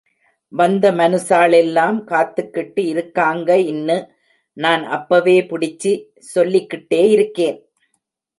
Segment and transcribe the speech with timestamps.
[0.53, 3.97] வந்த மனுசா ளெல்லாம் காத்துக்கிட்டு இருக்காங்க இன்னு,
[4.57, 5.91] நான் அப்பவேபுடிச்சி
[6.33, 7.59] சொல்லிக்கிட்டே இருக்கேன்.